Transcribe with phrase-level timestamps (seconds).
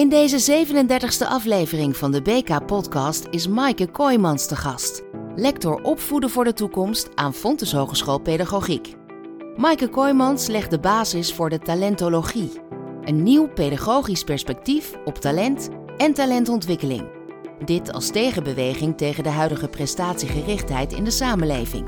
[0.00, 5.02] In deze 37e aflevering van de BK-podcast is Maaike Kooijmans te gast.
[5.34, 8.94] Lector opvoeden voor de toekomst aan Fontes Hogeschool Pedagogiek.
[9.56, 12.50] Maaike Kooijmans legt de basis voor de talentologie.
[13.04, 17.08] Een nieuw pedagogisch perspectief op talent en talentontwikkeling.
[17.64, 21.86] Dit als tegenbeweging tegen de huidige prestatiegerichtheid in de samenleving.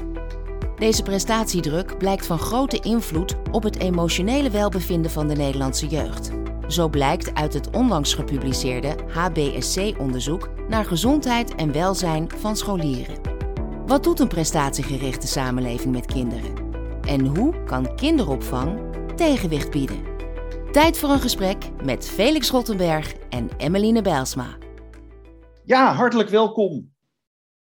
[0.77, 6.42] Deze prestatiedruk blijkt van grote invloed op het emotionele welbevinden van de Nederlandse jeugd.
[6.73, 13.21] Zo blijkt uit het onlangs gepubliceerde HBSC-onderzoek naar gezondheid en welzijn van scholieren.
[13.87, 16.73] Wat doet een prestatiegerichte samenleving met kinderen?
[17.03, 18.81] En hoe kan kinderopvang
[19.17, 20.05] tegenwicht bieden?
[20.71, 24.59] Tijd voor een gesprek met Felix Rottenberg en Emmeline Bijlsma.
[25.65, 26.95] Ja, hartelijk welkom.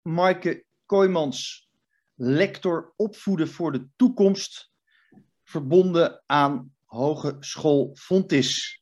[0.02, 1.69] Maaike Kooijmans,
[2.15, 4.71] lector opvoeden voor de toekomst,
[5.45, 8.80] verbonden aan Hogeschool Fontis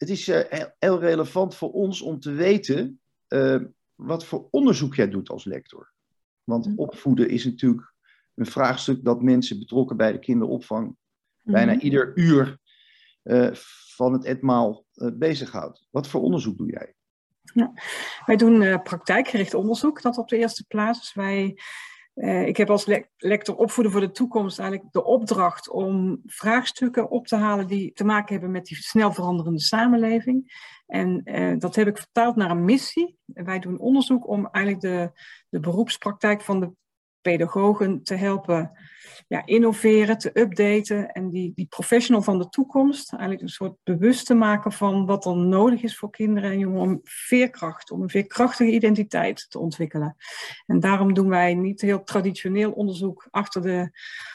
[0.00, 0.40] het is uh,
[0.78, 3.60] heel relevant voor ons om te weten uh,
[3.94, 5.92] wat voor onderzoek jij doet als lector.
[6.44, 6.78] Want mhm.
[6.78, 7.94] opvoeden is natuurlijk
[8.34, 10.96] een vraagstuk dat mensen betrokken bij de kinderopvang
[11.42, 11.84] bijna mhm.
[11.84, 12.58] ieder uur
[13.24, 13.50] uh,
[13.94, 15.86] van het etmaal bezighoudt.
[15.90, 16.94] Wat voor onderzoek doe jij?
[17.42, 17.72] Ja,
[18.26, 21.00] wij doen praktijkgericht onderzoek, dat op de eerste plaats.
[21.00, 21.58] Dus wij
[22.20, 27.10] uh, ik heb als le lector opvoeden voor de toekomst eigenlijk de opdracht om vraagstukken
[27.10, 30.68] op te halen die te maken hebben met die snel veranderende samenleving.
[30.86, 33.18] En uh, dat heb ik vertaald naar een missie.
[33.24, 36.72] Wij doen onderzoek om eigenlijk de, de beroepspraktijk van de
[37.20, 38.72] pedagogen te helpen
[39.28, 44.26] ja, innoveren, te updaten en die, die professional van de toekomst eigenlijk een soort bewust
[44.26, 48.10] te maken van wat er nodig is voor kinderen en jongeren om veerkracht, om een
[48.10, 50.16] veerkrachtige identiteit te ontwikkelen.
[50.66, 53.90] En daarom doen wij niet heel traditioneel onderzoek achter de,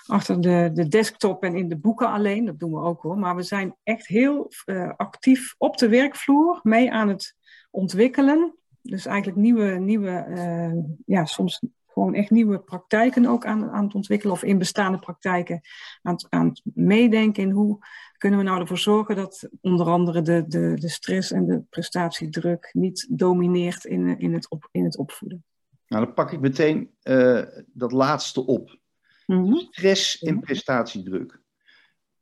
[0.06, 3.36] achter de, de desktop en in de boeken alleen, dat doen we ook hoor, maar
[3.36, 7.36] we zijn echt heel uh, actief op de werkvloer mee aan het
[7.72, 8.56] ontwikkelen.
[8.82, 11.62] Dus eigenlijk nieuwe, nieuwe uh, ja, soms
[11.96, 15.62] gewoon echt nieuwe praktijken ook aan, aan het ontwikkelen of in bestaande praktijken
[16.02, 17.80] aan aan het meedenken in hoe
[18.18, 22.70] kunnen we nou ervoor zorgen dat onder andere de, de, de stress en de prestatiedruk
[22.74, 25.44] niet domineert in, in, het, op, in het opvoeden.
[25.88, 28.80] Nou, dan pak ik meteen uh, dat laatste op.
[29.26, 29.58] Mm -hmm.
[29.58, 31.42] Stress en prestatiedruk.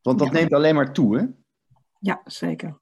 [0.01, 0.33] Want dat ja.
[0.33, 1.25] neemt alleen maar toe, hè?
[2.00, 2.79] Ja, zeker.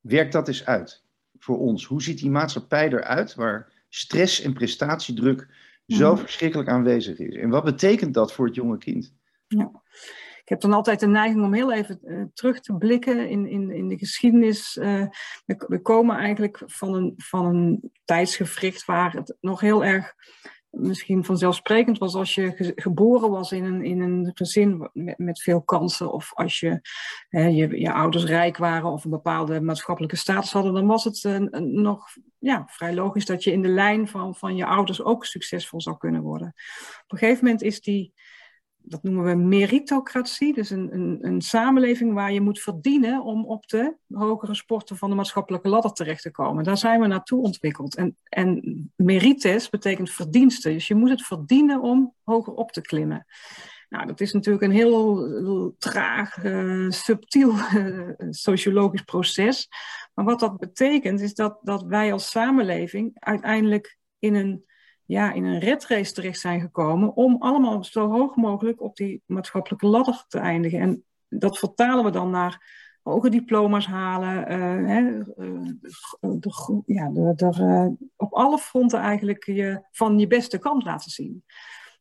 [0.00, 1.04] Werk dat eens uit
[1.38, 1.84] voor ons.
[1.84, 5.48] Hoe ziet die maatschappij eruit waar stress en prestatiedruk
[5.86, 6.20] zo mhm.
[6.20, 7.34] verschrikkelijk aanwezig is.
[7.34, 9.14] En wat betekent dat voor het jonge kind?
[9.46, 9.70] Ja.
[10.46, 13.70] Ik heb dan altijd de neiging om heel even uh, terug te blikken in, in,
[13.70, 14.76] in de geschiedenis.
[14.76, 15.06] Uh,
[15.44, 20.14] we, we, komen eigenlijk van een, van een tijdsgevricht waar het nog heel erg
[20.78, 25.42] misschien vanzelfsprekend was als je ge geboren was in een, in een gezin met, met
[25.42, 26.12] veel kansen.
[26.12, 26.80] Of als je,
[27.28, 30.74] hè, je, je ouders rijk waren of een bepaalde maatschappelijke status hadden.
[30.74, 34.56] Dan was het uh, nog ja, vrij logisch dat je in de lijn van, van
[34.56, 36.48] je ouders ook succesvol zou kunnen worden.
[37.04, 38.12] Op een gegeven moment is die
[38.88, 43.68] dat noemen we meritocratie, dus een, een, een, samenleving waar je moet verdienen om op
[43.68, 46.64] de hogere sporten van de maatschappelijke ladder terecht te komen.
[46.64, 47.96] Daar zijn we naartoe ontwikkeld.
[47.96, 53.26] En, en merites betekent verdiensten, dus je moet het verdienen om hoger op te klimmen.
[53.88, 59.68] Nou, dat is natuurlijk een heel, traag, uh, subtiel uh, sociologisch proces.
[60.14, 64.64] Maar wat dat betekent is dat, dat wij als samenleving uiteindelijk in een
[65.06, 69.86] ja, in een redrace terecht zijn gekomen om allemaal zo hoog mogelijk op die maatschappelijke
[69.86, 70.80] ladder te eindigen.
[70.80, 75.00] En dat vertalen we dan naar hoge diploma's halen, uh, hè,
[75.44, 75.70] uh,
[76.20, 81.44] de, ja, de, uh, op alle fronten eigenlijk je van je beste kant laten zien.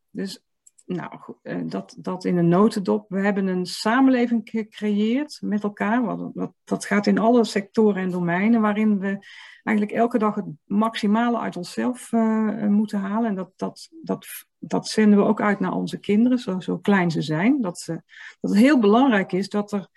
[0.09, 0.43] Dus
[0.85, 1.19] nou,
[1.65, 3.05] dat, dat in een notendop.
[3.09, 6.05] We hebben een samenleving gecreëerd met elkaar.
[6.33, 9.25] Wat, dat gaat in alle sectoren en domeinen waarin we
[9.63, 13.29] eigenlijk elke dag het maximale uit onszelf uh, moeten halen.
[13.29, 14.27] En dat, dat, dat,
[14.59, 17.61] dat zenden we ook uit naar onze kinderen, zo, zo klein ze zijn.
[17.61, 18.01] Dat, ze,
[18.39, 19.87] dat het heel belangrijk is dat, er,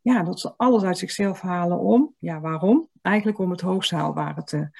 [0.00, 2.88] ja, dat ze alles uit zichzelf halen om, ja, waarom?
[3.02, 4.70] Eigenlijk om het hoogst haalbare te,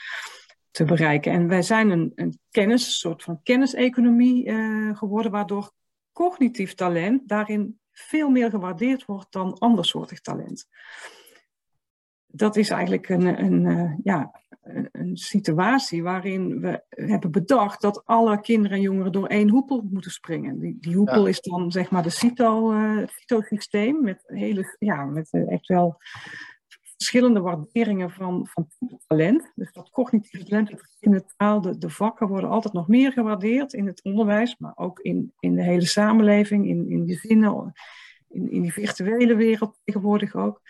[0.72, 1.32] te bereiken.
[1.32, 5.72] En wij zijn een, een kennis, een soort van kenniseconomie uh, geworden, waardoor
[6.12, 10.68] cognitief talent daarin veel meer gewaardeerd wordt dan andersoortig talent
[12.32, 14.40] dat is eigenlijk een, een, uh, ja,
[14.92, 20.10] een situatie waarin we hebben bedacht dat alle kinderen en jongeren door één hoepel moeten
[20.10, 20.58] springen.
[20.58, 25.30] Die, die hoepel is dan zeg maar de CITO, uh, CITO-systeem met, hele, ja, met
[25.48, 25.96] echt wel
[27.02, 28.68] verschillende waarderingen van, van
[29.06, 29.52] talent.
[29.54, 30.70] Dus dat cognitieve talent
[31.00, 34.98] in de taal, de, vakken worden altijd nog meer gewaardeerd in het onderwijs, maar ook
[34.98, 37.72] in, in de hele samenleving, in, in gezinnen,
[38.28, 40.60] in, in die virtuele wereld tegenwoordig ook.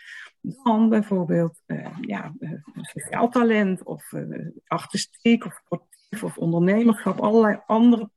[0.41, 2.33] dan bijvoorbeeld uh, ja,
[2.81, 4.11] sociaal talent of
[4.67, 7.19] artistiek of sportief of ondernemerschap.
[7.19, 8.09] Allerlei andere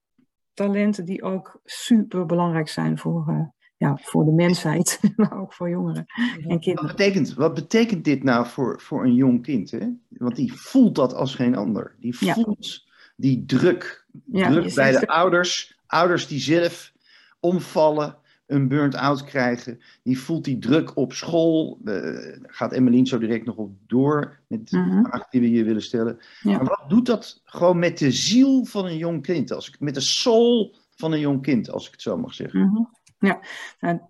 [0.55, 6.07] talenten die ook super belangrijk zijn voor, ja, voor de mensheid, maar ook voor jongeren
[6.49, 6.75] en kinderen.
[6.75, 9.71] Wat betekent, wat betekent dit nou voor, voor een jong kind?
[9.71, 9.89] Hè?
[10.09, 11.95] Want die voelt dat als geen ander.
[12.01, 12.87] Die voelt
[13.17, 14.07] die druk.
[14.25, 15.79] Ja, druk bij de ouders.
[15.87, 16.93] Ouders die zelf
[17.41, 19.81] omvallen, een burn-out krijgen.
[20.03, 21.81] Die voelt die druk op school.
[21.85, 25.65] Uh, gaat Emmeline zo direct nog op door met de mm vraag die we hier
[25.65, 26.19] willen stellen.
[26.43, 29.53] Maar wat doet dat gewoon met de ziel van een jong kind?
[29.53, 32.61] Als ik, met de soul van een jong kind, als ik het zo mag zeggen.
[32.61, 33.41] Mm ja,
[33.81, 34.01] nou,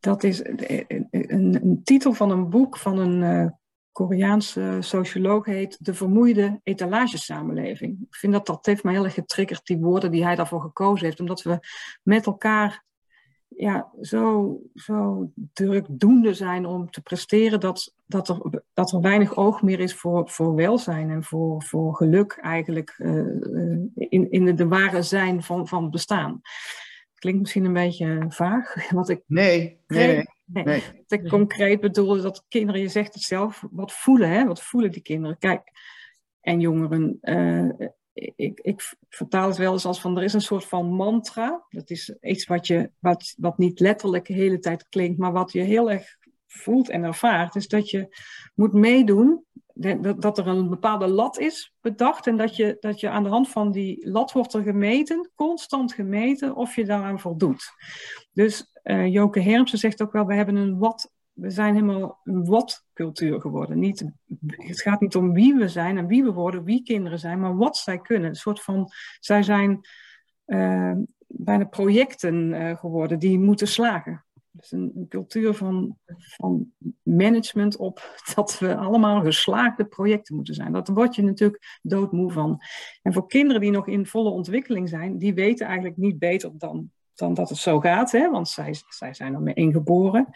[0.00, 3.50] dat is een, een, titel van een boek van een uh,
[3.92, 8.00] Koreaanse socioloog heet De vermoeide etalagesamenleving.
[8.00, 11.04] Ik vind dat dat heeft mij heel erg getriggerd, die woorden die hij daarvoor gekozen
[11.04, 11.58] heeft, omdat we
[12.02, 12.84] met elkaar
[13.48, 19.62] ja, zo, zo drukdoende zijn om te presteren dat, dat, er, dat er weinig oog
[19.62, 22.94] meer is voor, voor welzijn en voor, voor geluk eigenlijk
[23.94, 26.40] in, in de ware zijn van, van bestaan.
[27.24, 28.74] Klinkt misschien een beetje vaag.
[28.90, 30.64] Wat ik nee, nee, nee.
[30.64, 30.82] nee.
[31.06, 34.46] Wat ik concreet bedoel dat kinderen, je zegt het zelf, wat voelen, hè?
[34.46, 35.38] Wat voelen die kinderen?
[35.38, 35.62] Kijk,
[36.40, 37.18] en jongeren.
[37.22, 37.88] Uh,
[38.36, 41.64] ik, ik, vertaal het wel eens als van er is een soort van mantra.
[41.68, 45.52] Dat is iets wat, je, wat, wat niet letterlijk de hele tijd klinkt, maar wat
[45.52, 46.16] je heel erg
[46.46, 47.54] voelt en ervaart.
[47.54, 48.16] Is dat je
[48.54, 49.44] moet meedoen
[50.16, 53.48] dat er een bepaalde lat is bedacht en dat je, dat je aan de hand
[53.48, 57.72] van die lat wordt er gemeten, constant gemeten, of je daaraan voldoet.
[58.32, 62.44] Dus uh, Joke Hermsen zegt ook wel, we hebben een wat, we zijn helemaal een
[62.44, 63.78] wat-cultuur geworden.
[63.78, 64.12] Niet,
[64.46, 67.56] het gaat niet om wie we zijn en wie we worden, wie kinderen zijn, maar
[67.56, 68.28] wat zij kunnen.
[68.28, 68.90] Een soort van,
[69.20, 69.80] zij zijn
[70.46, 70.92] uh,
[71.26, 74.24] bijna projecten uh, geworden die moeten slagen.
[74.56, 76.72] Dus een, cultuur van, van
[77.02, 80.72] management op dat we allemaal geslaagde projecten moeten zijn.
[80.72, 82.60] Dat word je natuurlijk doodmoe van.
[83.02, 86.90] En voor kinderen die nog in volle ontwikkeling zijn, die weten eigenlijk niet beter dan,
[87.14, 88.12] dan dat het zo gaat.
[88.12, 88.30] Hè?
[88.30, 90.28] Want zij, zij zijn ermee ingeboren,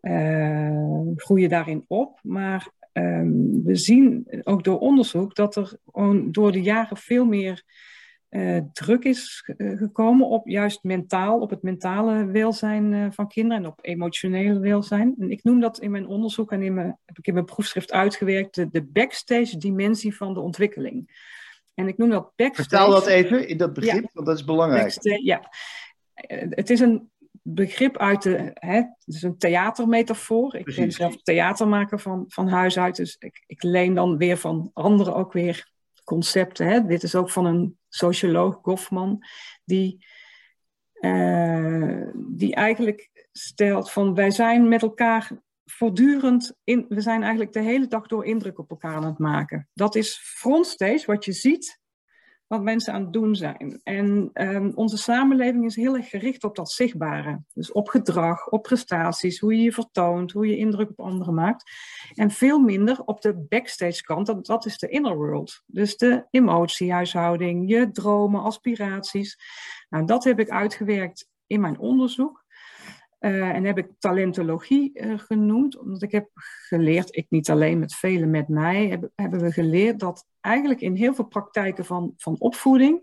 [0.00, 2.18] uh, groeien daarin op.
[2.22, 3.22] Maar uh,
[3.64, 5.78] we zien ook door onderzoek dat er
[6.30, 7.64] door de jaren veel meer
[8.30, 13.64] uh, druk is eh, gekomen op juist mentaal, op het mentale welzijn uh, van kinderen
[13.64, 15.14] en op emotionele welzijn.
[15.18, 17.92] En ik noem dat in mijn onderzoek en in mijn, heb ik in mijn proefschrift
[17.92, 21.26] uitgewerkt de, de backstage dimensie van de ontwikkeling.
[21.74, 22.68] En ik noem dat backstage.
[22.68, 24.98] Vertaal dat even in dat begrip, want dat is belangrijk.
[25.22, 25.50] ja,
[26.50, 27.10] het is een
[27.42, 30.54] begrip uit de, hè, het is een theatermetafoor.
[30.54, 34.70] Ik ben zelf theatermaker van, van huis uit, dus ik, ik leen dan weer van
[34.72, 35.70] anderen ook weer
[36.04, 36.66] concepten.
[36.66, 36.86] Hè.
[36.86, 39.24] Dit is ook van een socioloog, Goffman,
[39.64, 40.06] die,
[41.00, 45.30] uh, die eigenlijk stelt van wij zijn met elkaar
[45.64, 49.68] voortdurend, in, we zijn eigenlijk de hele dag door indruk op elkaar aan het maken.
[49.74, 51.80] Dat is frontstage, wat je ziet,
[52.48, 53.80] wat mensen aan het doen zijn.
[53.82, 57.42] En um, onze samenleving is heel erg gericht op dat zichtbare.
[57.54, 61.70] Dus op gedrag, op prestaties, hoe je je vertoont, hoe je indruk op anderen maakt.
[62.14, 65.62] En veel minder op de backstage kant, dat, dat is de inner world.
[65.66, 69.38] Dus de emotiehuishouding, je dromen, aspiraties.
[69.88, 72.46] Nou, dat heb ik uitgewerkt in mijn onderzoek.
[73.20, 76.28] Uh, en heb ik talentologie uh, genoemd, omdat ik heb
[76.68, 80.94] geleerd, ik niet alleen met velen met mij, heb, hebben we geleerd dat eigenlijk in
[80.94, 83.02] heel veel praktijken van, van opvoeding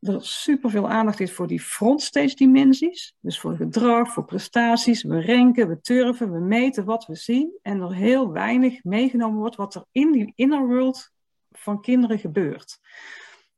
[0.00, 3.14] er superveel aandacht is voor die frontstage dimensies.
[3.20, 5.02] Dus voor gedrag, voor prestaties.
[5.02, 7.58] We renken, we turven, we meten wat we zien.
[7.62, 11.10] En er heel weinig meegenomen wordt wat er in die inner world
[11.50, 12.78] van kinderen gebeurt.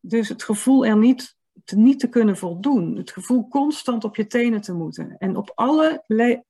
[0.00, 2.96] Dus het gevoel er niet te, niet te kunnen voldoen.
[2.96, 5.16] Het gevoel constant op je tenen te moeten.
[5.18, 6.44] En op alle le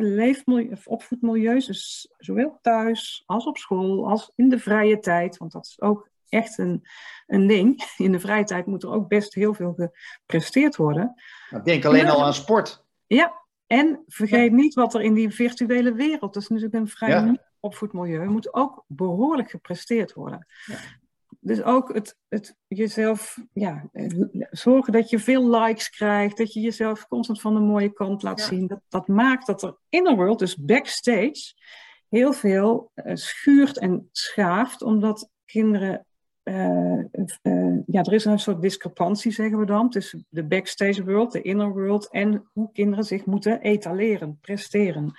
[0.00, 5.66] leefmilieu, opvoedmilieus, dus zowel thuis als op school, als in de vrije tijd, want dat
[5.66, 6.82] is ook echt een,
[7.26, 7.82] een ding.
[7.96, 11.14] In de vrije tijd moet er ook best heel veel gepresteerd worden.
[11.50, 12.84] Ik denk alleen al aan sport.
[13.06, 17.10] Ja, en vergeet niet wat er in die virtuele wereld, dat is natuurlijk een vrij
[17.10, 17.36] ja.
[17.60, 20.46] opvoedmilieu, moet ook behoorlijk gepresteerd worden.
[21.42, 23.90] Dus ook het, het jezelf, ja,
[24.50, 28.40] zorgen dat je veel likes krijgt, dat je jezelf constant van de mooie kant laat
[28.40, 28.66] zien.
[28.66, 31.54] Dat, dat maakt dat er in de world, dus backstage,
[32.08, 36.04] heel veel uh, schuurt en schaaft, omdat kinderen.
[36.44, 37.04] Uh,
[37.42, 41.42] uh, ja, er is een soort discrepantie, zeggen we dan, tussen de backstage world, de
[41.42, 45.12] inner world en hoe kinderen zich moeten etaleren, presteren.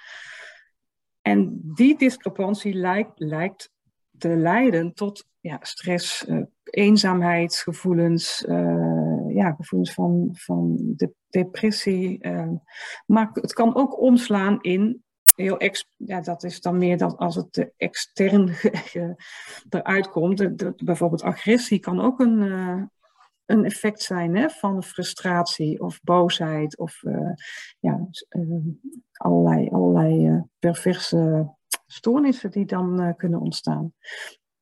[1.21, 3.70] En die discrepantie lijkt, lijkt
[4.21, 6.25] te leiden tot ja, stress,
[6.63, 12.27] eenzaamheidsgevoelens, uh, ja, gevoelens van, van de, depressie.
[12.27, 12.49] Uh,
[13.05, 15.03] maar het kan ook omslaan in,
[15.35, 18.49] heel ex, ja, dat is dan meer dat als het te extern
[19.69, 20.65] eruit komt.
[20.85, 22.83] Bijvoorbeeld agressie kan ook een, uh,
[23.45, 27.01] een effect zijn hè, van frustratie of boosheid of
[27.79, 28.07] ja,
[29.11, 31.49] allerlei, allerlei perverse
[31.91, 33.93] stoornissen die dan kunnen ontstaan.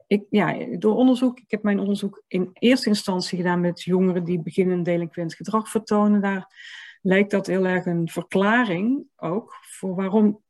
[0.08, 4.40] Ik, ja, door onderzoek, ik heb mijn onderzoek in eerste instantie gedaan met jongeren die
[4.42, 6.22] beginnend delinquent gedrag vertonen.
[6.22, 6.54] Daar
[7.02, 10.42] lijkt dat heel erg een verklaring ook voor waarom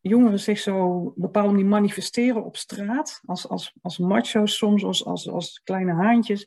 [0.00, 5.28] jongeren zich zo bepaalde manier manifesteren op straat, als, als, als macho's soms, als, als,
[5.28, 6.46] als kleine haantjes.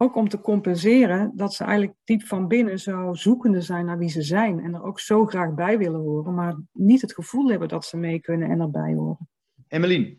[0.00, 4.08] Ook om te compenseren dat ze eigenlijk diep van binnen zo zoekende zijn naar wie
[4.08, 4.60] ze zijn.
[4.60, 7.96] En er ook zo graag bij willen horen, maar niet het gevoel hebben dat ze
[7.96, 9.28] mee kunnen en erbij horen.
[9.68, 10.16] Emmeline.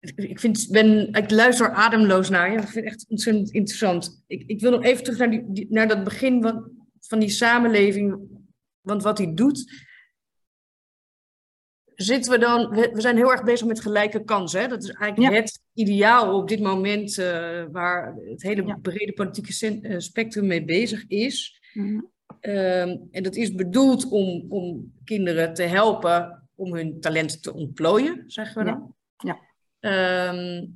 [0.00, 2.58] Ik, vind, ben, ik luister ademloos naar je.
[2.58, 4.24] Ik vind het echt ontzettend interessant.
[4.26, 6.70] Ik, ik wil nog even terug naar, die, naar dat begin van,
[7.00, 8.18] van die samenleving.
[8.80, 9.86] Want wat hij doet,
[12.00, 14.60] zitten we dan, we, zijn heel erg bezig met gelijke kansen.
[14.60, 14.68] Hè?
[14.68, 19.98] Dat is eigenlijk het ideaal op dit moment uh, waar het hele brede politieke eh,
[19.98, 21.60] spectrum mee bezig is.
[21.72, 22.00] Mhm.
[22.40, 28.24] Ehm, en dat is bedoeld om, om kinderen te helpen om hun talenten te ontplooien,
[28.26, 28.94] zeggen we dan.
[29.16, 29.38] Ja.
[29.80, 30.66] Ehm,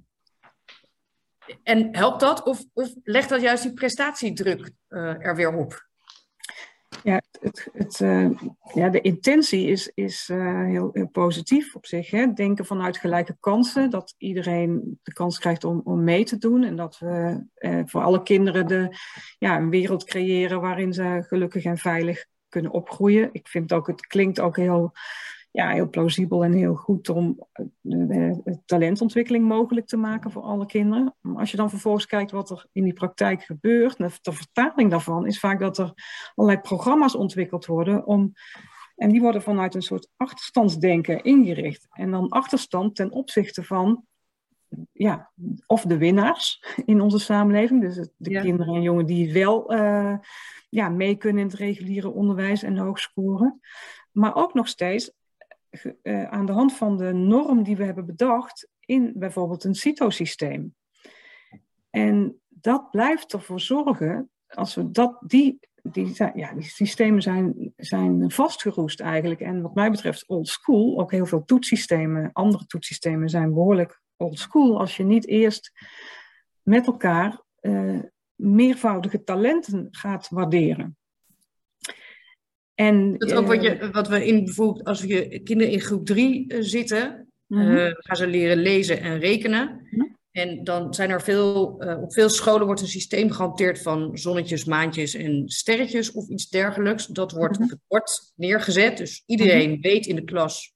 [1.63, 5.91] en helpt dat of, of legt dat juist die prestatiedruk uh, er weer op?
[7.03, 8.31] Ja, het, het, uh,
[8.75, 12.11] ja, de intentie is, is uh, heel, heel, positief op zich.
[12.11, 12.33] Hè?
[12.33, 16.65] Denken vanuit gelijke kansen, dat iedereen de kans krijgt om, om mee te doen.
[16.65, 18.97] En dat we uh, voor alle kinderen de,
[19.39, 23.29] ja, een wereld creëren waarin ze gelukkig en veilig kunnen opgroeien.
[23.33, 24.93] Ik vind ook, het klinkt ook heel
[25.53, 27.47] ja, heel plausibel en heel goed om
[27.83, 31.15] uh, talentontwikkeling mogelijk te maken voor alle kinderen.
[31.21, 35.27] Maar als je dan vervolgens kijkt wat er in die praktijk gebeurt, de vertaling daarvan
[35.27, 35.93] is vaak dat er
[36.35, 38.33] allerlei programma's ontwikkeld worden om.
[38.97, 41.87] En die worden vanuit een soort achterstandsdenken ingericht.
[41.91, 44.05] En dan achterstand ten opzichte van
[44.93, 45.31] ja,
[45.67, 50.17] of de winnaars in onze samenleving, dus de kinderen en jongen die wel uh,
[50.69, 53.61] ja, mee kunnen in het reguliere onderwijs en hoog scoren.
[54.13, 55.13] Maar ook nog steeds
[56.03, 60.75] uh, aan de hand van de norm die we hebben bedacht in bijvoorbeeld een CITO-systeem.
[61.91, 68.31] En dat blijft ervoor zorgen, als we dat, die, die, ja, die systemen zijn, zijn
[68.31, 69.41] vastgeroest eigenlijk.
[69.41, 74.39] En wat mij betreft old school, ook heel veel toetsystemen, andere toetsystemen zijn behoorlijk old
[74.39, 74.79] school.
[74.79, 75.73] Als je niet eerst
[76.63, 78.03] met elkaar uh,
[78.35, 80.97] meervoudige talenten gaat waarderen.
[82.75, 85.81] En, dat is ook wat, je, eh, wat we in bijvoorbeeld als we kinderen in
[85.81, 89.87] groep 3 uh, eh, zitten, mm gaan ze leren lezen en rekenen.
[89.91, 90.07] Mhm.
[90.31, 91.65] En dan zijn er veel,
[92.03, 97.07] op veel scholen wordt een systeem gehanteerd van zonnetjes, maantjes en sterretjes of iets dergelijks.
[97.07, 98.97] Dat wordt mm op het bord neergezet.
[98.97, 99.81] Dus iedereen mhm.
[99.81, 100.73] weet in de klas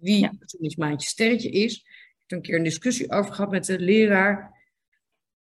[0.00, 0.32] wie ja.
[0.38, 1.74] het zonnetje, maantje, sterretje is.
[1.74, 1.84] Ik
[2.26, 4.61] heb een keer een discussie over gehad met de leraar.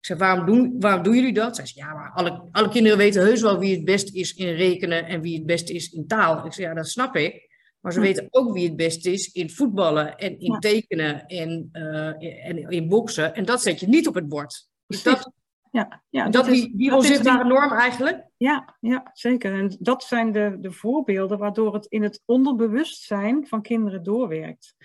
[0.05, 1.55] Ik zei, waarom doen, waarom doen jullie dat?
[1.55, 4.55] Zij zei, ja, maar alle, alle kinderen weten heus wel wie het best is in
[4.55, 6.45] rekenen en wie het best is in taal.
[6.45, 7.49] Ik zei, ja, dat snap ik.
[7.79, 12.47] Maar ze weten ook wie het best is in voetballen en in tekenen en, uh,
[12.47, 13.35] en in boksen.
[13.35, 14.69] En dat zet je niet op het bord.
[14.87, 15.31] Dus dat,
[15.71, 18.25] ja, ja, dat, dat is, die, die onzichtbare norm eigenlijk?
[18.37, 19.53] Ja, ja, zeker.
[19.53, 24.75] En dat zijn de, de voorbeelden waardoor het in het onderbewustzijn van kinderen doorwerkt.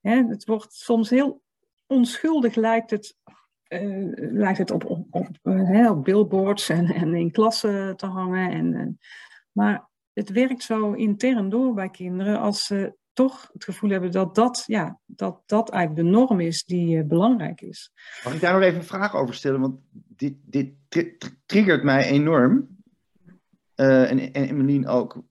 [0.00, 1.42] Hè, het wordt soms heel
[1.86, 3.16] onschuldig lijkt het
[3.70, 8.50] uh, lijkt het op, op, op, uh, op, billboards en, en in klassen te hangen.
[8.50, 8.98] En, en,
[9.52, 14.34] maar het werkt zo intern door bij kinderen als ze toch het gevoel hebben dat
[14.34, 17.92] dat, ja, dat, dat eigenlijk de norm is die uh, belangrijk is.
[18.24, 19.60] Mag ik daar nog even een vraag over stellen?
[19.60, 20.72] Want dit, dit
[21.46, 22.68] triggert mij enorm.
[23.74, 25.22] en, en Emeline ook.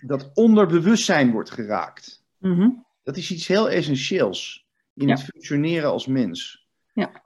[0.00, 2.24] Dat onderbewustzijn wordt geraakt.
[2.38, 2.86] Mm -hmm.
[3.02, 5.14] Dat is iets heel essentieels in ja.
[5.14, 6.65] het functioneren als mens.
[6.96, 7.22] Ja.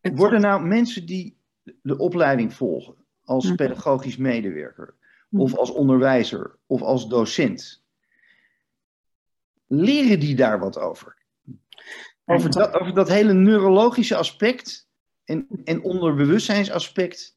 [0.00, 1.36] Worden nou mensen die
[1.82, 2.94] de opleiding volgen
[3.24, 3.54] als mhm.
[3.54, 4.94] pedagogisch medewerker,
[5.28, 5.42] mhm.
[5.42, 7.84] of als onderwijzer, of als docent,
[9.66, 11.16] leren die daar wat over?
[12.24, 14.88] Over dat, over dat hele neurologische aspect
[15.24, 17.36] en, en onderbewustzijnsaspect.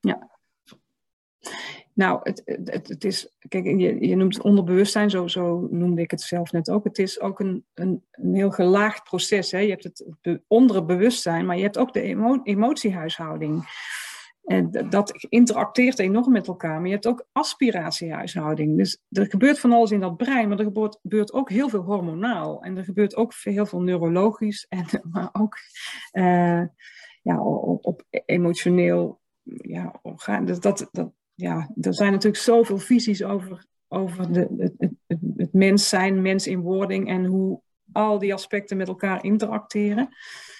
[0.00, 0.30] Ja.
[1.98, 6.20] Nou, het, het, het is, kijk, je, je noemt onderbewustzijn, zo, zo noemde ik het
[6.20, 6.84] zelf net ook.
[6.84, 9.50] Het is ook een, een, heel gelaagd proces.
[9.50, 9.58] Hè?
[9.58, 13.64] Je hebt het, het onder bewustzijn, maar je hebt ook de emo, emotiehuishouding.
[14.44, 16.78] En dat interacteert enorm met elkaar.
[16.78, 18.76] Maar je hebt ook aspiratiehuishouding.
[18.76, 21.82] Dus er gebeurt van alles in dat brein, maar er gebeurt, gebeurt ook heel veel
[21.82, 22.62] hormonaal.
[22.62, 25.56] En er gebeurt ook heel veel neurologisch, en, maar ook
[26.12, 26.62] uh,
[27.22, 29.20] ja, op, op emotioneel
[29.62, 30.44] ja, orgaan.
[30.44, 34.74] Dus dat, dat, ja, er zijn natuurlijk zoveel visies over over de, het,
[35.06, 37.60] het, het mens zijn, mens in wording en hoe
[37.92, 40.08] al die aspecten met elkaar interacteren.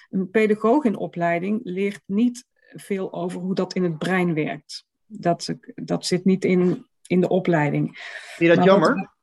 [0.09, 4.85] Een pedagoog in opleiding leert niet veel over hoe dat in het brein werkt.
[5.05, 7.97] Dat, dat zit niet in, in de opleiding.
[8.35, 9.17] Vind je dat jammer?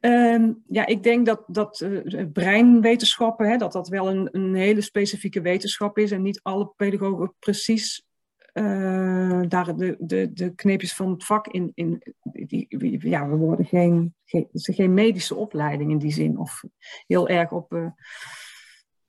[0.00, 4.80] Ehm, ja, ik denk dat, dat uh, breinwetenschappen, hè, dat dat wel een, een hele
[4.80, 8.06] specifieke wetenschap is en niet alle pedagogen precies
[8.58, 11.72] uh, daar de, de, de kneepjes van het vak in.
[11.74, 16.64] in die, ja, we worden geen, geen, geen medische opleiding in die zin, of
[17.06, 17.88] heel erg op, uh,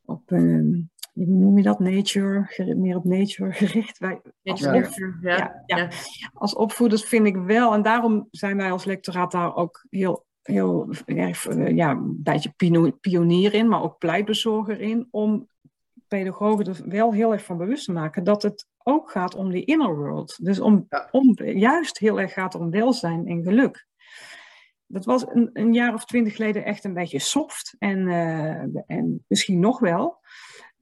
[0.05, 3.97] op uh, hoe noem je dat, nature, meer op nature gericht.
[3.97, 4.75] Wij, als, ja.
[4.75, 5.89] Opvoeders, ja, ja,
[6.33, 10.89] als opvoeders vind ik wel, en daarom zijn wij als lectoraat daar ook heel heel
[11.05, 12.53] erg ja, een beetje
[12.99, 15.47] pionier in, maar ook pleitbezorger in, om
[16.07, 19.65] pedagogen er wel heel erg van bewust te maken dat het ook gaat om die
[19.65, 20.45] inner world.
[20.45, 23.87] Dus om, om, juist heel erg gaat om welzijn en geluk.
[24.85, 29.23] Dat was een, een jaar of twintig geleden echt een beetje soft en, uh, en
[29.27, 30.19] misschien nog wel.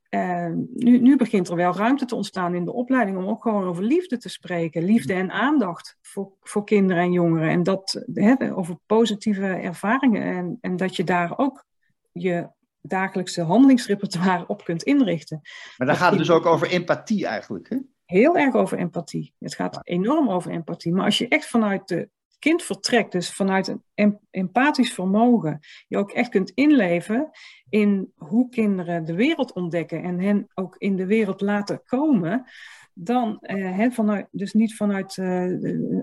[0.10, 3.67] Uh, nu, nu begint er wel ruimte te ontstaan in de opleiding om ook gewoon
[3.67, 4.84] over liefde te spreken.
[4.84, 7.50] Liefde en aandacht voor, voor kinderen en jongeren.
[7.50, 10.22] En dat hè, over positieve ervaringen.
[10.22, 11.65] En, en dat je daar ook
[12.12, 12.50] je
[12.88, 15.42] dagelijkse handelingsrepertoire op kunt inrichten.
[15.77, 17.77] Maar dan gaat het dus ook over empathie eigenlijk, hè?
[18.06, 19.34] Heel erg over empathie.
[19.39, 20.94] Het gaat enorm over empathie.
[20.94, 26.12] Maar als je echt vanuit het kind vertrekt, dus vanuit een empathisch vermogen, je ook
[26.12, 27.30] echt kunt inleven
[27.70, 32.46] in hoe kinderen de wereld ontdekken en hen ook in de wereld laten komen,
[32.94, 35.44] dan, eh, vanuit, dus niet vanuit uh,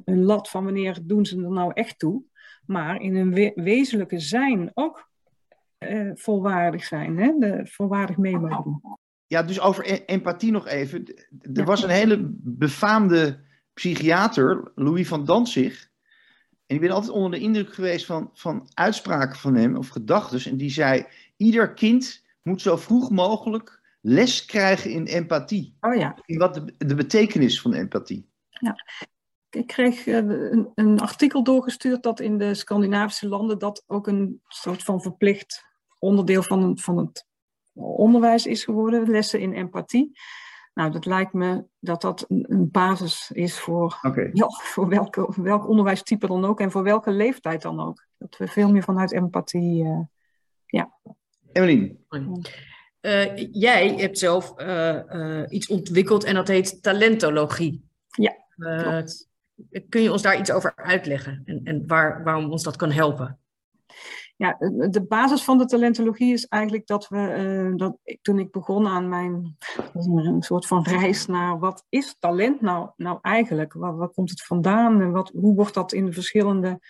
[0.05, 2.23] een lat van wanneer doen ze er nou echt toe,
[2.67, 5.11] maar in een we wezenlijke zijn ook
[5.91, 7.33] uh, volwaardig zijn, hè?
[7.39, 8.81] De, volwaardig meemogen.
[9.27, 11.15] Ja, dus over e-, empathie nog even.
[11.53, 13.41] Er was een hele befaamde
[13.75, 15.91] psychiater, Louis van Danzig.
[16.67, 20.51] En ik ben altijd onder de indruk geweest van, van uitspraken van hem of gedachten.
[20.51, 25.77] En die zei: ieder kind moet zo vroeg mogelijk les krijgen in empathie.
[25.81, 26.17] Oh ja.
[26.27, 28.31] In wat de, de betekenis van empathie.
[28.49, 28.77] Ja.
[29.51, 34.41] Ik kreeg eh, een, een, artikel doorgestuurd dat in de Scandinavische landen dat ook een
[34.49, 35.65] soort van verplicht
[36.03, 37.27] onderdeel van, van het
[37.75, 40.19] onderwijs is geworden, lessen in empathie.
[40.75, 43.99] Nou, dat lijkt me dat dat een, basis is voor,
[44.33, 48.07] ja, voor welke, welk onderwijstype dan ook en voor welke leeftijd dan ook.
[48.19, 50.01] Dat we veel meer vanuit empathie, uh,
[50.67, 50.93] ja.
[51.53, 51.97] Emmeline.
[53.01, 57.89] Uh, jij hebt zelf uh, iets ontwikkeld en dat heet talentologie.
[58.07, 58.37] Ja,
[59.89, 63.39] Kun je ons daar iets over uitleggen en, en waar, waarom ons dat kan helpen?
[64.43, 64.57] Ja,
[64.89, 67.17] de basis van de talentologie is eigenlijk dat we,
[67.71, 69.57] uh, dat toen ik begon aan mijn
[69.93, 73.73] een soort van reis naar wat is talent nou, nou eigenlijk?
[73.73, 75.01] Waar, waar komt het vandaan?
[75.01, 76.81] En wat, hoe wordt dat in de verschillende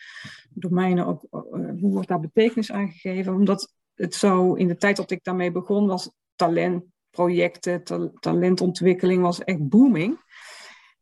[0.50, 1.40] domeinen ook, uh,
[1.80, 3.34] hoe wordt daar betekenis aan gegeven?
[3.34, 9.44] Omdat het zo, in de tijd dat ik daarmee begon, was talentprojecten, ta talentontwikkeling was
[9.44, 10.18] echt booming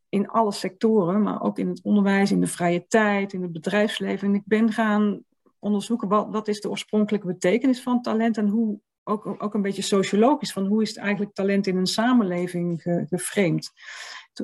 [0.08, 4.28] in alle sectoren, maar ook in het onderwijs, in de vrije tijd, in het bedrijfsleven.
[4.28, 5.24] En ik ben gaan
[5.60, 9.82] onderzoeken wat, wat is de oorspronkelijke betekenis van talent en hoe, ook, ook een beetje
[9.82, 13.70] sociologisch, van hoe is het eigenlijk talent in een samenleving ge, geframed.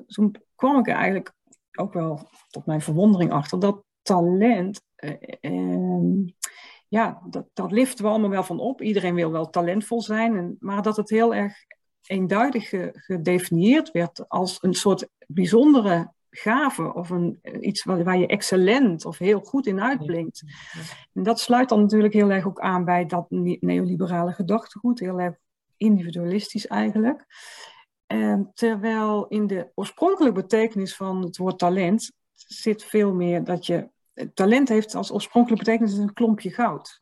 [0.06, 1.34] Toen, kwam ik er eigenlijk
[1.78, 6.26] ook wel tot mijn verwondering achter dat talent, eh, eh,
[6.88, 8.82] ja, dat, dat liften we allemaal wel van op.
[8.82, 11.54] Iedereen wil wel talentvol zijn, en, maar dat het heel erg
[12.06, 19.04] eenduidig gedefinieerd werd als een soort bijzondere gave of een, iets waar, waar, je excellent
[19.04, 20.42] of heel goed in uitblinkt.
[21.12, 23.26] En dat sluit dan natuurlijk heel erg ook aan bij dat
[23.60, 25.34] neoliberale gedachtegoed, heel erg
[25.76, 27.24] individualistisch eigenlijk.
[28.06, 33.88] En terwijl in de oorspronkelijke betekenis van het woord talent zit veel meer dat je.
[34.34, 36.98] Talent heeft als oorspronkelijke betekenis een klompje goud.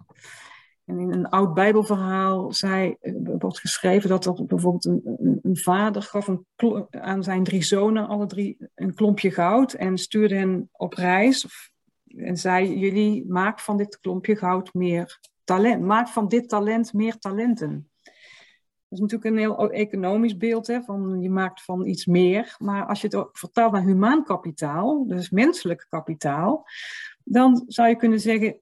[0.85, 2.93] En in een oud Bijbelverhaal eh,
[3.39, 6.47] wordt geschreven dat er bijvoorbeeld een, een, vader gaf een
[6.91, 11.47] aan zijn drie zonen, alle drie, een klompje goud en stuurde hen op reis.
[12.07, 15.83] En zei: Jullie maak van dit klompje goud meer talent.
[15.83, 17.91] Maak van dit talent meer talenten.
[18.89, 22.55] Dat is natuurlijk een heel economisch beeld, hè, van je maakt van iets meer.
[22.59, 26.67] Maar als je het vertaalt naar humaan kapitaal, dus menselijk kapitaal,
[27.25, 28.61] dan zou je kunnen zeggen,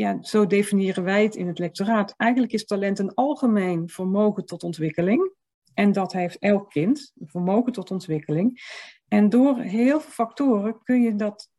[0.00, 2.14] ja, zo definiëren wij het in het lectoraat.
[2.16, 5.32] Eigenlijk is talent een algemeen vermogen tot ontwikkeling.
[5.74, 8.60] En dat heeft elk kind, een vermogen tot ontwikkeling.
[9.08, 11.50] En door heel veel factoren kun je dat,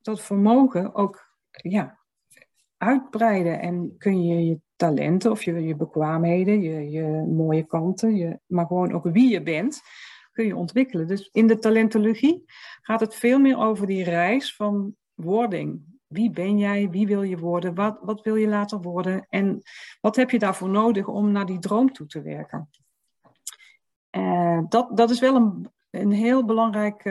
[0.00, 1.98] dat vermogen ook ja,
[2.76, 3.60] uitbreiden.
[3.60, 8.66] En kun je je talenten of je, je bekwaamheden, je, je mooie kanten, je, maar
[8.66, 9.82] gewoon ook wie je bent,
[10.32, 11.06] kun je ontwikkelen.
[11.06, 12.44] Dus in de talentologie
[12.82, 17.38] gaat het veel meer over die reis van wording wie ben jij, wie wil je
[17.38, 19.62] worden, wat, wat wil je later worden en
[20.00, 22.70] wat heb je daarvoor nodig om naar die droom toe te werken.
[24.10, 27.10] Uh, dat, dat is wel een, een heel belangrijke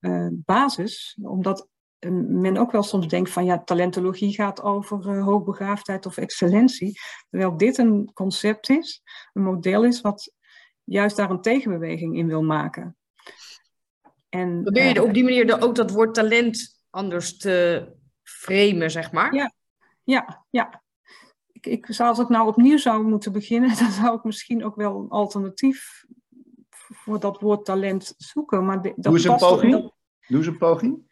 [0.00, 1.68] uh, basis, omdat
[2.08, 7.00] men ook wel soms denkt van ja, talentologie gaat over hoogbegaafdheid of excellentie.
[7.30, 10.32] Terwijl dit een concept is, een model is wat
[10.84, 12.96] juist daar een tegenbeweging in wil maken.
[14.28, 17.86] En, Probeer je op die manier ook dat woord talent anders te
[18.22, 19.34] framen, zeg maar?
[19.34, 19.52] Ja,
[20.04, 20.82] ja, ja.
[21.52, 25.00] Ik, ik, als ik nou opnieuw zou moeten beginnen, dan zou ik misschien ook wel
[25.00, 26.04] een alternatief
[26.70, 28.64] voor dat woord talent zoeken.
[28.64, 29.72] Maar de, dat Doe eens een poging.
[29.72, 29.94] Dat...
[30.26, 31.08] Doe eens een poging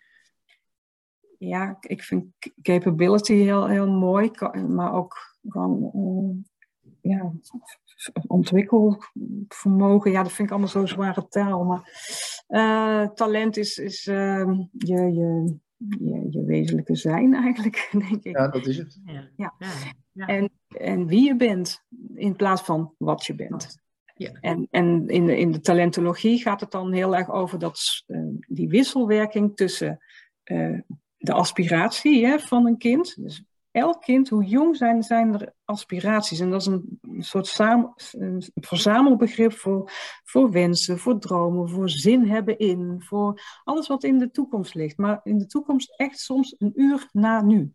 [1.38, 2.24] ja, ik vind
[2.62, 4.30] capability heel, heel mooi,
[4.68, 5.16] maar ook
[5.48, 6.36] gewoon uh,
[7.00, 7.32] ja,
[8.26, 10.10] ontwikkelvermogen.
[10.10, 11.64] Ja, dat vind ik allemaal zo zware taal.
[11.64, 11.82] Maar
[12.48, 18.36] uh, talent is, is uh, je, je, je, je, wezenlijke zijn eigenlijk, denk ik.
[18.36, 19.00] Ja, dat is het.
[19.04, 19.30] Ja.
[19.36, 19.54] ja.
[20.12, 20.26] ja.
[20.26, 23.78] En, en wie je bent, in plaats van wat je bent.
[24.14, 24.32] Ja.
[24.40, 28.04] En, en in, de, in de talentologie gaat het dan heel erg over dat,
[28.48, 29.98] die wisselwerking tussen
[31.18, 33.22] de aspiratie hè, van een kind.
[33.22, 36.40] Dus elk kind, hoe jong zijn, zijn er aspiraties.
[36.40, 37.48] En dat is een, soort
[38.54, 39.90] verzamelbegrip voor,
[40.24, 44.96] voor wensen, voor dromen, voor zin hebben in, voor alles wat in de toekomst ligt.
[44.96, 47.72] Maar in de toekomst echt soms een uur na nu.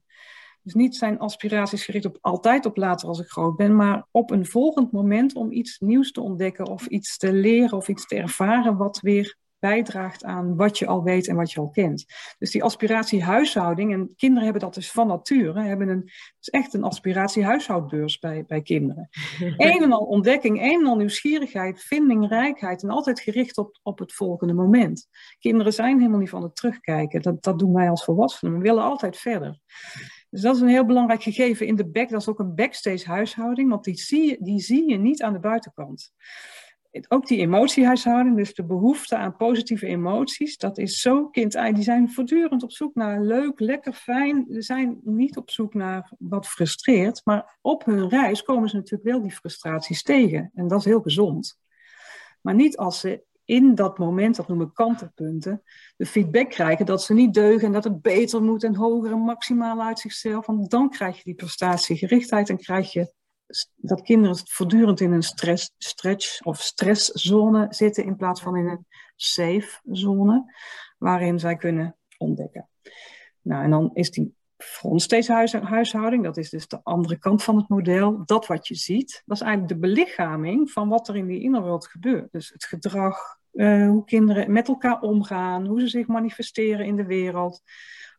[0.63, 4.31] Dus niet zijn aspiraties gericht op altijd op later als ik groot ben, maar op
[4.31, 8.15] een volgend moment om iets nieuws te ontdekken of iets te leren of iets te
[8.15, 12.05] ervaren wat weer bijdraagt aan wat je al weet en wat je al kent.
[12.37, 16.49] Dus die aspiratie huishouding, en kinderen hebben dat dus van nature, hebben een, het is
[16.49, 19.09] echt een aspiratie huishoudbeurs bij, bij kinderen.
[19.39, 23.99] een en al ontdekking, een en al nieuwsgierigheid, vinding, rijkheid en altijd gericht op, op
[23.99, 25.07] het volgende moment.
[25.39, 28.83] Kinderen zijn helemaal niet van het terugkijken, dat, dat doen wij als volwassenen, we willen
[28.83, 29.59] altijd verder.
[30.29, 32.09] Dus dat is een heel belangrijk gegeven in de back.
[32.09, 35.33] Dat is ook een backstage huishouding, want die zie je, die zie je niet aan
[35.33, 36.11] de buitenkant
[37.07, 42.11] ook die emotiehuishouding, dus de behoefte aan positieve emoties, dat is zo kind Die zijn
[42.11, 44.45] voortdurend op zoek naar leuk, lekker, fijn.
[44.49, 49.09] Ze zijn niet op zoek naar wat frustreert, maar op hun reis komen ze natuurlijk
[49.09, 50.51] wel die frustraties tegen.
[50.53, 51.59] En dat is heel gezond.
[52.41, 55.63] Maar niet als ze in dat moment, dat noemen kantelpunten,
[55.97, 59.19] de feedback krijgen dat ze niet deugen en dat het beter moet en hoger en
[59.19, 60.45] maximaal uit zichzelf.
[60.45, 63.13] Want dan krijg je die prestatiegerichtheid en krijg je
[63.75, 68.85] dat kinderen voortdurend in een stress, stretch of streszone zitten in plaats van in een
[69.15, 70.53] safe zone
[70.97, 72.69] waarin zij kunnen ontdekken.
[73.41, 77.69] Nou, en dan is die frontstage huishouding, dat is dus de andere kant van het
[77.69, 78.25] model.
[78.25, 81.87] Dat wat je ziet, dat is eigenlijk de belichaming van wat er in die innerwereld
[81.87, 82.31] gebeurt.
[82.31, 83.17] Dus het gedrag,
[83.53, 87.61] uh, hoe kinderen met elkaar omgaan, hoe ze zich manifesteren in de wereld.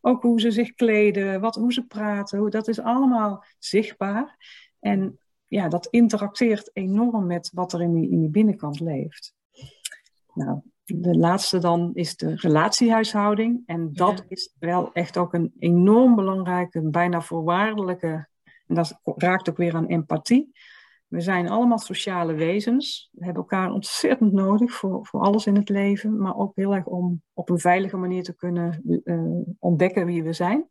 [0.01, 4.37] Ook hoe ze zich kleden, wat, hoe ze praten, hoe, dat is allemaal zichtbaar.
[4.85, 9.33] En ja, dat interacteert enorm met wat er in die, in die binnenkant leeft.
[10.33, 13.63] Nou, de laatste dan is de relatiehuishouding.
[13.65, 18.27] En dat is wel echt ook een enorm belangrijke, bijna voorwaardelijke.
[18.67, 20.51] En dat raakt ook weer aan empathie.
[21.07, 23.09] We zijn allemaal sociale wezens.
[23.11, 26.17] We hebben elkaar ontzettend nodig voor, voor alles in het leven.
[26.17, 30.33] Maar ook heel erg om op een veilige manier te kunnen uh, ontdekken wie we
[30.33, 30.69] zijn.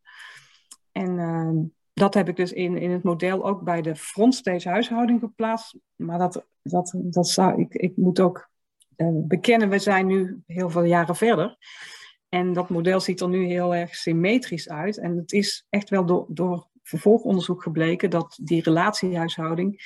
[0.93, 5.21] En uh, dat heb ik dus in, in het model ook bij de frontstage huishouding
[5.21, 5.77] geplaatst.
[5.97, 8.51] Maar dat, dat, dat zou ik, ik moet ook
[8.97, 11.57] uh, bekennen, we zijn nu heel veel jaren verder.
[12.29, 14.99] En dat model ziet er nu heel erg symmetrisch uit.
[14.99, 19.83] En het is echt wel door, door vervolgonderzoek gebleken dat die relatiehuishouding,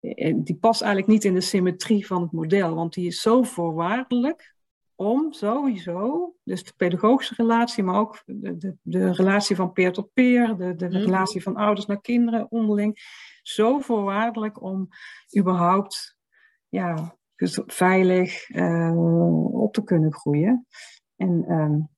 [0.00, 2.74] eh, die past eigenlijk niet in de symmetrie van het model.
[2.74, 4.54] Want die is zo voorwaardelijk
[5.00, 10.12] om sowieso, dus de pedagogische relatie, maar ook de, de, de relatie van peer tot
[10.12, 10.96] peer, de, de mhm.
[10.96, 12.98] relatie van ouders naar kinderen onderling,
[13.42, 14.88] zo voorwaardelijk om
[15.38, 16.16] überhaupt
[16.68, 17.16] ja,
[17.66, 20.66] veilig uh, op te kunnen groeien.
[21.16, 21.88] En um,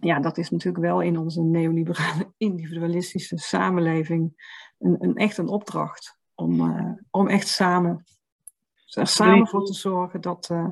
[0.00, 4.32] ja, dat is natuurlijk wel in onze neoliberale individualistische samenleving
[4.78, 8.04] een, een echt een opdracht om, uh, om echt samen,
[8.86, 10.68] er samen voor te zorgen dat, uh,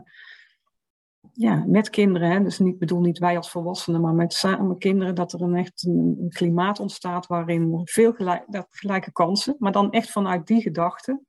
[1.33, 5.15] ja, met kinderen, hè, dus niet bedoel niet wij als volwassenen, maar met samen kinderen,
[5.15, 9.91] dat er een echt een, klimaat ontstaat waarin veel gelijk, dat, gelijke kansen, maar dan
[9.91, 11.21] echt vanuit die gedachte,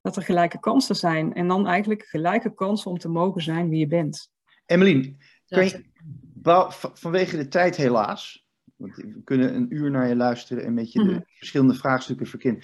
[0.00, 1.34] dat er gelijke kansen zijn.
[1.34, 4.30] En dan eigenlijk gelijke kansen om te mogen zijn wie je bent.
[4.66, 5.14] Emmeline,
[5.44, 5.84] je,
[6.92, 11.04] vanwege de tijd helaas, want we kunnen een uur naar je luisteren en met je
[11.04, 11.20] de mhm.
[11.26, 12.62] verschillende vraagstukken verkennen.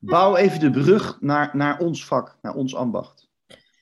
[0.00, 3.30] Bouw even de brug naar, naar ons vak, naar ons ambacht.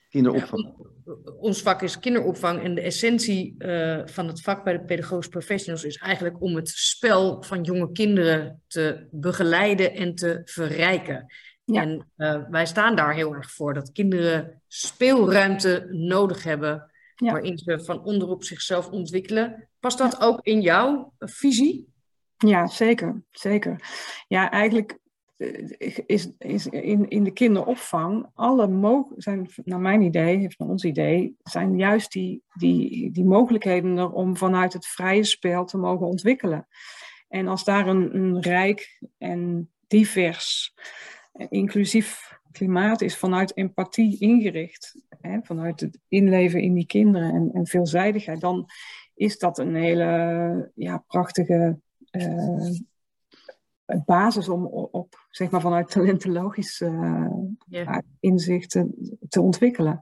[0.09, 0.91] Kinderopvang.
[1.39, 5.83] Ons vak is kinderopvang en de essentie uh, van het vak bij de pedagogische professionals
[5.83, 11.25] is eigenlijk om het spel van jonge kinderen te begeleiden en te verrijken.
[11.63, 11.81] Ja.
[11.81, 17.31] En uh, wij staan daar heel erg voor dat kinderen speelruimte nodig hebben ja.
[17.31, 19.69] waarin ze van onderop zichzelf ontwikkelen.
[19.79, 21.93] Past dat ook in jouw visie?
[22.37, 23.23] Ja, zeker.
[23.31, 23.79] zeker.
[24.27, 24.97] Ja, eigenlijk eh,
[26.05, 28.67] is, is in, in de kinderopvang alle
[29.15, 34.37] zijn, naar mijn idee, naar ons idee, zijn juist die, die, die mogelijkheden er om
[34.37, 36.67] vanuit het vrije spel te mogen ontwikkelen.
[37.27, 40.73] En als daar een, rijk en divers,
[41.49, 47.67] inclusief klimaat is vanuit empathie ingericht, hè, vanuit het inleven in die kinderen en, en
[47.67, 48.65] veelzijdigheid, dan
[49.13, 51.79] is dat een hele ja, prachtige
[52.11, 52.79] uh,
[53.85, 56.89] basis om op, zeg maar, vanuit talentologische
[57.69, 60.01] uh, inzichten te ontwikkelen.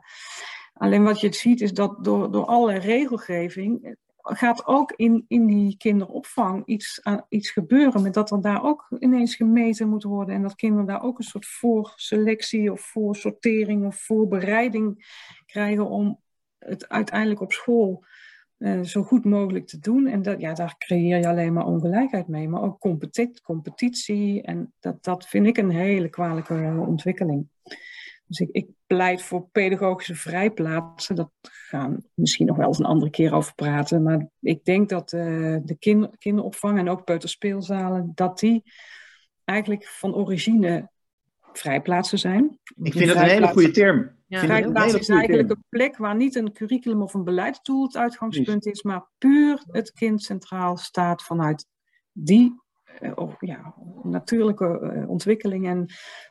[0.74, 5.78] Alleen wat je ziet is dat door, door alle regelgeving gaat ook in, in die
[5.78, 10.56] kinderopvang iets, iets gebeuren met dat er daar ook ineens gemeten moet worden en dat
[10.56, 15.06] kinderen daar ook een soort voorselectie of voorsortering of voorbereiding
[15.46, 16.20] krijgen om
[16.58, 18.06] het uiteindelijk op school
[18.62, 20.08] uh, zo goed mogelijk te doen.
[20.08, 23.42] En dat, ja, daar creëer je alleen maar ongelijkheid mee, maar ook competitie.
[23.42, 27.48] competitie en dat, dat vind ik een hele kwalijke ontwikkeling.
[28.26, 31.16] Dus ik, ik pleit voor pedagogische vrijplaatsen.
[31.16, 34.04] Dat gaan we misschien nog wel eens een andere keer over praten.
[34.04, 38.64] Maar ik denk dat uh, de kinder, kinderopvang en ook peuterspeelzalen, dat die
[39.44, 40.90] eigenlijk van origine
[41.58, 42.60] vrijplaatsen zijn.
[42.82, 44.20] Ik vind dat een hele goede term.
[44.28, 44.40] Ja.
[44.40, 48.84] Vrijplaats is eigenlijk een plek waar niet een curriculum of een beleidstool het uitgangspunt is,
[48.84, 51.66] maar puur het kind centraal staat vanuit
[52.12, 52.62] die
[53.02, 55.86] uh, ja, natuurlijke uh, ontwikkeling en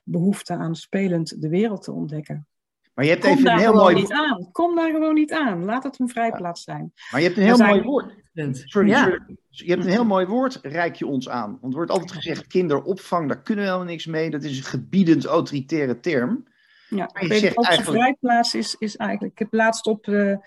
[0.04, 2.48] behoefte aan spelend de wereld te ontdekken.
[2.94, 4.48] Maar je hebt Kom even daar een heel gewoon mooi niet aan.
[4.52, 5.64] Kom daar gewoon niet aan.
[5.64, 6.92] Laat het een vrijplaats zijn.
[7.10, 8.14] Maar je hebt een heel mooi woord.
[8.34, 9.02] Sorry, Ja.
[9.02, 9.20] sorry.
[9.48, 11.50] Je hebt een heel mooi woord, reik je ons aan.
[11.60, 14.30] Want er wordt altijd gezegd, kinderopvang, daar kunnen we helemaal niks mee.
[14.30, 16.44] Dat is een gebiedend autoritaire term.
[16.88, 19.32] Ja, Maar je zegt eigenlijk- vrijplaats is, is eigenlijk...
[19.32, 20.38] Ik heb laatst op de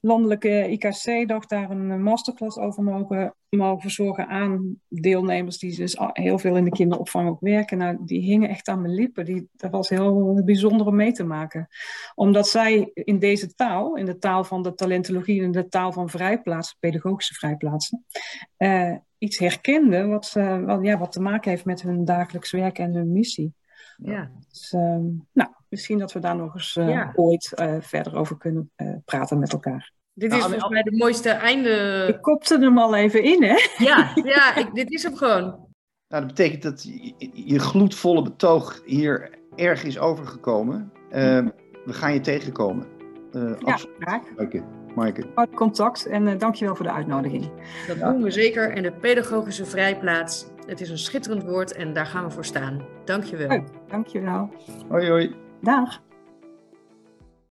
[0.00, 6.38] landelijke IKC-dag daar een eh, masterclass over mogen, mogen verzorgen aan deelnemers die dus heel
[6.38, 7.78] veel in de kinderopvang ook werken.
[7.78, 9.24] Nou, die hingen echt aan mijn lippen.
[9.24, 11.68] Die, dat was heel bijzonder om mee te maken.
[12.14, 16.08] Omdat zij in deze taal, in de taal van de talentologie en de taal van
[16.08, 18.04] vrijplaatsen, pedagogische vrijplaatsen,
[18.56, 20.32] eh, iets herkenden wat,
[20.64, 23.54] wat, ja, wat te maken heeft met hun dagelijks werk en hun missie.
[23.96, 24.30] Ja.
[24.48, 27.12] Dus, ehm, nou, misschien dat we daar nog eens eh, Ja.
[27.14, 29.92] ooit eh, verder over kunnen eh, praten met elkaar.
[30.12, 32.04] Dit Nou, is en- volgens mij de mooiste einde.
[32.08, 33.56] Ik kopte hem al even in, hè?
[33.84, 35.42] Ja, ja ik, dit is hem gewoon.
[36.08, 40.92] Nou, dat betekent dat je, je gloedvolle betoog hier erg is overgekomen.
[41.10, 41.46] Eh,
[41.84, 42.86] we gaan je tegenkomen.
[43.32, 44.22] Eh Ja, absoluut, graag.
[44.36, 44.62] Maaike.
[44.94, 45.24] Maaike.
[45.34, 47.50] Houd contact en eh, dankjewel voor de uitnodiging.
[47.86, 48.10] Dat Ja.
[48.12, 48.70] doen we zeker.
[48.70, 50.46] En de pedagogische vrijplaats.
[50.66, 52.82] Het is een schitterend woord en daar gaan we voor staan.
[53.04, 53.48] Dankjewel.
[53.48, 54.50] Leuk, dankjewel.
[54.88, 55.34] Hoi hoi.
[55.64, 56.00] Dag.